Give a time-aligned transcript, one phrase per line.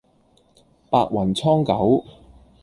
[0.89, 2.03] 白雲蒼狗